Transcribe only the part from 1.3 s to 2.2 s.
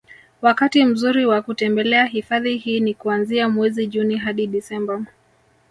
kutembelea